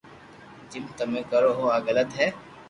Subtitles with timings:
[0.71, 2.27] جيم تموو ڪرو ھون آ غلط ي